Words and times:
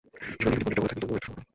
যেমন 0.39 0.53
ইহুদী 0.53 0.63
পণ্ডিতরা 0.65 0.81
বলে 0.81 0.87
থাকেন 0.91 0.99
তবুও 1.01 1.17
এটা 1.17 1.25
সম্ভব 1.27 1.37
নয়। 1.43 1.47